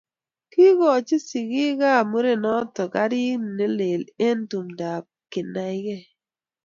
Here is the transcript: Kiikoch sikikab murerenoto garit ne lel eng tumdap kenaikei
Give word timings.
Kiikoch 0.51 1.09
sikikab 1.27 2.05
murerenoto 2.11 2.83
garit 2.93 3.41
ne 3.55 3.65
lel 3.77 4.03
eng 4.27 4.41
tumdap 4.49 5.03
kenaikei 5.31 6.05